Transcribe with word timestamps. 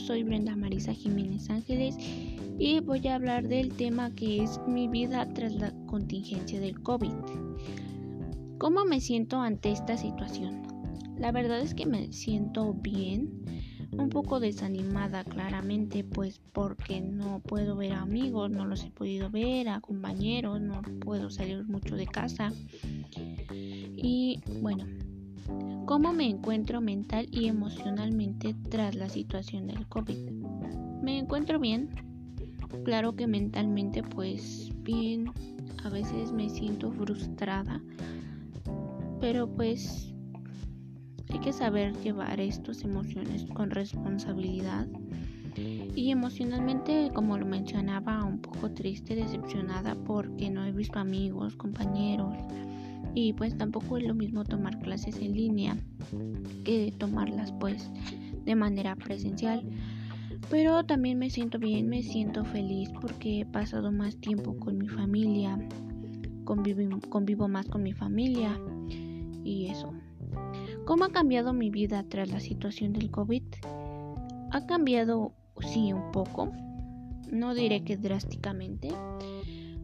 soy 0.00 0.22
Brenda 0.22 0.54
Marisa 0.54 0.92
Jiménez 0.92 1.50
Ángeles 1.50 1.96
y 2.58 2.80
voy 2.80 3.06
a 3.08 3.16
hablar 3.16 3.48
del 3.48 3.72
tema 3.72 4.14
que 4.14 4.42
es 4.42 4.60
mi 4.66 4.88
vida 4.88 5.26
tras 5.34 5.54
la 5.54 5.72
contingencia 5.86 6.60
del 6.60 6.80
COVID. 6.80 7.12
¿Cómo 8.58 8.84
me 8.84 9.00
siento 9.00 9.40
ante 9.40 9.72
esta 9.72 9.96
situación? 9.96 10.62
La 11.18 11.32
verdad 11.32 11.60
es 11.60 11.74
que 11.74 11.86
me 11.86 12.12
siento 12.12 12.74
bien, 12.74 13.44
un 13.92 14.08
poco 14.08 14.40
desanimada 14.40 15.24
claramente, 15.24 16.04
pues 16.04 16.40
porque 16.52 17.00
no 17.00 17.40
puedo 17.40 17.76
ver 17.76 17.92
a 17.92 18.02
amigos, 18.02 18.50
no 18.50 18.66
los 18.66 18.84
he 18.84 18.90
podido 18.90 19.30
ver, 19.30 19.68
a 19.68 19.80
compañeros, 19.80 20.60
no 20.60 20.82
puedo 21.00 21.30
salir 21.30 21.64
mucho 21.66 21.96
de 21.96 22.06
casa. 22.06 22.52
Y 23.50 24.40
bueno, 24.60 24.86
¿cómo 25.86 26.12
me 26.12 26.28
encuentro 26.28 26.80
mental 26.80 27.28
y 27.30 27.48
emocionalmente 27.48 28.54
tras 28.68 28.94
la 28.94 29.08
situación 29.08 29.66
del 29.66 29.86
COVID? 29.88 30.30
Me 31.02 31.18
encuentro 31.18 31.58
bien, 31.58 31.88
claro 32.84 33.14
que 33.16 33.26
mentalmente 33.26 34.02
pues 34.02 34.70
bien, 34.82 35.30
a 35.84 35.88
veces 35.88 36.32
me 36.32 36.48
siento 36.48 36.90
frustrada, 36.92 37.82
pero 39.20 39.48
pues 39.48 40.14
hay 41.30 41.40
que 41.40 41.52
saber 41.52 41.94
llevar 42.02 42.40
estas 42.40 42.82
emociones 42.84 43.44
con 43.54 43.70
responsabilidad. 43.70 44.86
Y 45.94 46.12
emocionalmente, 46.12 47.10
como 47.12 47.36
lo 47.36 47.44
mencionaba, 47.44 48.22
un 48.22 48.38
poco 48.38 48.70
triste, 48.70 49.16
decepcionada 49.16 49.96
porque 49.96 50.48
no 50.48 50.64
he 50.64 50.70
visto 50.70 51.00
amigos, 51.00 51.56
compañeros. 51.56 52.32
Y 53.14 53.32
pues 53.32 53.56
tampoco 53.56 53.96
es 53.96 54.04
lo 54.04 54.14
mismo 54.14 54.44
tomar 54.44 54.78
clases 54.78 55.18
en 55.18 55.34
línea 55.34 55.76
que 56.64 56.92
tomarlas 56.98 57.52
pues 57.52 57.90
de 58.44 58.54
manera 58.54 58.96
presencial. 58.96 59.64
Pero 60.50 60.84
también 60.84 61.18
me 61.18 61.30
siento 61.30 61.58
bien, 61.58 61.88
me 61.88 62.02
siento 62.02 62.44
feliz 62.44 62.90
porque 63.00 63.40
he 63.40 63.46
pasado 63.46 63.92
más 63.92 64.16
tiempo 64.16 64.56
con 64.56 64.78
mi 64.78 64.88
familia, 64.88 65.58
convivo, 66.44 67.00
convivo 67.08 67.48
más 67.48 67.66
con 67.66 67.82
mi 67.82 67.92
familia 67.92 68.58
y 69.44 69.66
eso. 69.66 69.92
¿Cómo 70.84 71.04
ha 71.04 71.10
cambiado 71.10 71.52
mi 71.52 71.70
vida 71.70 72.02
tras 72.08 72.30
la 72.30 72.40
situación 72.40 72.92
del 72.92 73.10
COVID? 73.10 73.42
Ha 74.50 74.66
cambiado, 74.66 75.32
sí, 75.60 75.92
un 75.92 76.10
poco. 76.12 76.50
No 77.30 77.54
diré 77.54 77.82
que 77.82 77.98
drásticamente, 77.98 78.88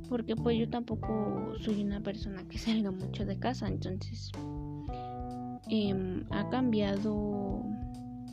porque 0.09 0.37
pues 0.37 0.59
yo 0.59 0.69
tampoco 0.69 1.55
soy 1.61 1.83
una 1.83 2.01
persona 2.01 2.47
que 2.49 2.59
salga 2.59 2.91
mucho 2.91 3.25
de 3.25 3.39
casa, 3.39 3.69
entonces 3.69 4.31
em, 5.69 6.25
ha 6.31 6.49
cambiado 6.51 7.63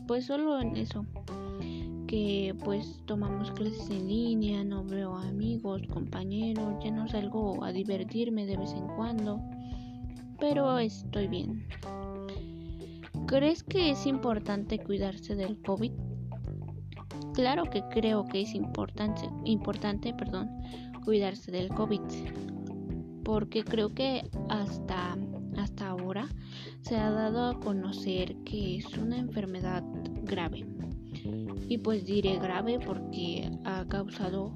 pues 0.07 0.25
solo 0.25 0.59
en 0.59 0.75
eso 0.75 1.05
que 2.07 2.53
pues 2.65 3.01
tomamos 3.05 3.51
clases 3.51 3.89
en 3.89 4.09
línea, 4.09 4.65
no 4.65 4.83
veo 4.83 5.15
amigos, 5.15 5.81
compañeros, 5.93 6.75
ya 6.83 6.91
no 6.91 7.07
salgo 7.07 7.63
a 7.63 7.71
divertirme 7.71 8.45
de 8.45 8.57
vez 8.57 8.73
en 8.73 8.85
cuando, 8.97 9.39
pero 10.37 10.77
estoy 10.77 11.27
bien. 11.27 11.65
¿Crees 13.27 13.63
que 13.63 13.91
es 13.91 14.05
importante 14.05 14.77
cuidarse 14.77 15.35
del 15.35 15.61
COVID? 15.61 16.10
Claro 17.33 17.69
que 17.69 17.83
creo 17.89 18.25
que 18.25 18.41
es 18.41 18.53
importante, 18.55 19.29
importante 19.45 20.13
perdón, 20.13 20.49
cuidarse 21.03 21.51
del 21.51 21.69
COVID, 21.69 22.01
porque 23.23 23.63
creo 23.63 23.93
que 23.93 24.29
hasta, 24.49 25.17
hasta 25.57 25.89
ahora 25.89 26.27
se 26.81 26.97
ha 26.97 27.09
dado 27.09 27.45
a 27.45 27.59
conocer 27.59 28.35
que 28.43 28.77
es 28.77 28.97
una 28.97 29.17
enfermedad 29.17 29.83
grave. 30.23 30.65
Y 31.67 31.77
pues 31.77 32.05
diré 32.05 32.37
grave 32.37 32.79
porque 32.85 33.49
ha 33.63 33.85
causado 33.87 34.53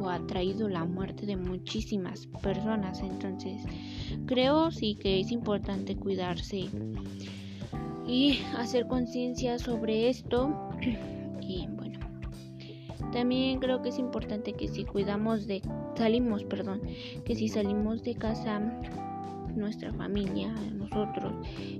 o 0.00 0.08
ha 0.08 0.24
traído 0.26 0.68
la 0.68 0.84
muerte 0.84 1.26
de 1.26 1.36
muchísimas 1.36 2.26
personas. 2.42 3.00
Entonces, 3.00 3.62
creo 4.26 4.70
sí 4.70 4.96
que 4.96 5.20
es 5.20 5.30
importante 5.30 5.96
cuidarse 5.96 6.68
y 8.06 8.38
hacer 8.56 8.86
conciencia 8.86 9.58
sobre 9.58 10.08
esto. 10.08 10.70
También 13.14 13.60
creo 13.60 13.80
que 13.80 13.90
es 13.90 13.98
importante 14.00 14.54
que 14.54 14.66
si 14.66 14.84
cuidamos 14.84 15.46
de, 15.46 15.62
salimos, 15.96 16.42
perdón, 16.42 16.82
que 17.24 17.36
si 17.36 17.46
salimos 17.46 18.02
de 18.02 18.16
casa, 18.16 18.60
nuestra 19.54 19.92
familia, 19.92 20.52
nosotros, 20.74 21.32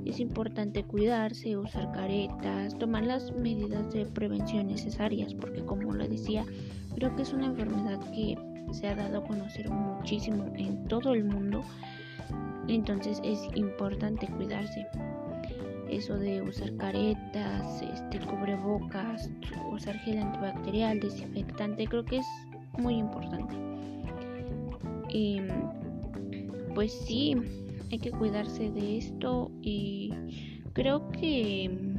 es 0.05 0.21
importante 0.21 0.85
cuidarse, 0.85 1.57
usar 1.57 1.91
caretas, 1.91 2.79
tomar 2.79 3.03
las 3.03 3.33
medidas 3.33 3.93
de 3.93 4.07
prevención 4.07 4.69
necesarias, 4.69 5.35
porque 5.35 5.65
como 5.65 5.93
lo 5.93 6.07
decía, 6.07 6.45
creo 6.95 7.17
que 7.17 7.23
es 7.23 7.33
una 7.33 7.47
enfermedad 7.47 7.99
que 8.13 8.39
se 8.71 8.87
ha 8.87 8.95
dado 8.95 9.19
a 9.19 9.25
conocer 9.25 9.69
muchísimo 9.69 10.53
en 10.57 10.87
todo 10.87 11.15
el 11.15 11.25
mundo. 11.25 11.65
Entonces 12.69 13.21
es 13.25 13.41
importante 13.57 14.29
cuidarse 14.29 14.87
eso 15.89 16.19
de 16.19 16.43
usar 16.43 16.77
caretas, 16.77 17.83
este, 17.83 18.19
cubrebocas, 18.27 19.31
usar 19.73 19.99
gel 20.01 20.19
antibacterial, 20.19 21.01
desinfectante, 21.01 21.87
creo 21.87 22.05
que 22.05 22.19
es 22.19 22.27
muy 22.79 22.97
importante. 22.97 23.55
Y 25.09 25.41
pues 26.75 26.93
sí, 26.93 27.37
hay 27.91 27.99
que 27.99 28.11
cuidarse 28.11 28.71
de 28.71 28.99
esto 28.99 29.51
y 29.63 30.13
creo 30.73 31.09
que 31.11 31.95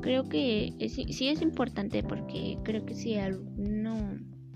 creo 0.00 0.28
que 0.28 0.74
sí 0.88 1.28
es 1.28 1.42
importante 1.42 2.02
porque 2.02 2.58
creo 2.64 2.84
que 2.84 2.94
si 2.94 3.14
no 3.14 3.51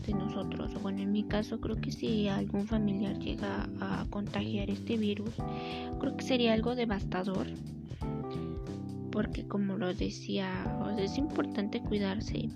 de 0.07 0.15
nosotros, 0.15 0.71
bueno, 0.83 1.03
en 1.03 1.13
mi 1.13 1.25
caso 1.25 1.61
creo 1.61 1.77
que 1.77 1.91
si 1.91 2.29
algún 2.29 2.67
familiar 2.67 3.19
llega 3.19 3.69
a 3.81 4.07
contagiar 4.11 4.71
este 4.71 4.97
virus, 4.97 5.35
creo 6.01 6.17
que 6.17 6.25
sería 6.25 6.53
algo 6.53 6.75
devastador, 6.75 7.47
porque 9.11 9.47
como 9.47 9.77
lo 9.77 9.93
decía, 9.93 10.49
es 10.99 11.19
importante 11.19 11.81
cuidarse 11.81 12.49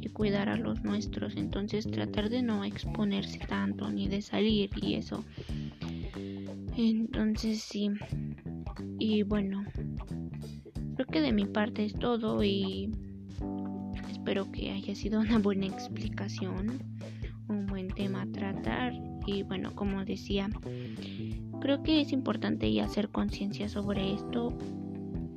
y 0.00 0.08
cuidar 0.08 0.48
a 0.48 0.56
los 0.56 0.82
nuestros, 0.82 1.36
entonces 1.36 1.90
tratar 1.90 2.30
de 2.30 2.42
no 2.42 2.64
exponerse 2.64 3.38
tanto 3.38 3.90
ni 3.90 4.08
de 4.08 4.22
salir 4.22 4.70
y 4.82 4.94
eso. 4.94 5.24
Entonces 6.76 7.60
sí, 7.62 7.90
y 8.98 9.22
bueno, 9.22 9.64
creo 10.94 11.06
que 11.06 11.20
de 11.20 11.32
mi 11.32 11.46
parte 11.46 11.84
es 11.84 11.92
todo 11.92 12.42
y 12.42 12.90
espero 14.28 14.52
que 14.52 14.70
haya 14.72 14.94
sido 14.94 15.20
una 15.20 15.38
buena 15.38 15.64
explicación, 15.64 16.82
un 17.48 17.64
buen 17.64 17.88
tema 17.88 18.20
a 18.20 18.26
tratar 18.26 18.92
y 19.26 19.42
bueno, 19.42 19.74
como 19.74 20.04
decía, 20.04 20.50
creo 21.62 21.82
que 21.82 22.02
es 22.02 22.12
importante 22.12 22.70
ya 22.70 22.84
hacer 22.84 23.08
conciencia 23.08 23.70
sobre 23.70 24.12
esto 24.12 24.52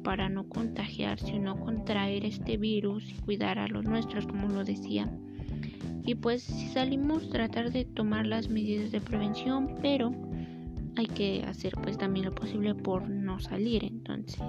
para 0.04 0.28
no 0.28 0.44
contagiarse 0.50 1.36
o 1.36 1.40
no 1.40 1.58
contraer 1.58 2.26
este 2.26 2.58
virus 2.58 3.10
y 3.10 3.14
cuidar 3.22 3.60
a 3.60 3.70
los 3.70 3.86
nuestros, 3.86 4.28
como 4.28 4.50
lo 4.50 4.66
decía. 4.66 5.10
Y 6.06 6.16
pues 6.16 6.44
si 6.44 6.68
salimos 6.68 7.30
tratar 7.30 7.72
de 7.72 7.86
tomar 7.86 8.28
las 8.28 8.50
medidas 8.50 8.92
de 8.92 9.00
prevención, 9.00 9.74
pero 9.82 10.12
hay 10.98 11.08
que 11.08 11.46
hacer 11.48 11.76
pues 11.82 11.98
también 11.98 12.26
lo 12.26 12.36
posible 12.36 12.76
por 12.76 13.10
no 13.10 13.40
salir, 13.40 13.86
entonces 13.86 14.44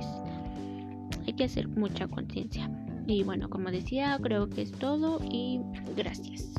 hay 1.29 1.33
que 1.35 1.45
hacer 1.45 1.69
mucha 1.69 2.09
conciencia. 2.09 2.69
Y 3.07 3.25
bueno, 3.25 3.51
como 3.51 3.71
decía, 3.71 4.19
creo 4.23 4.49
que 4.49 4.63
es 4.63 4.73
todo 4.73 5.21
y 5.31 5.61
gracias. 5.97 6.53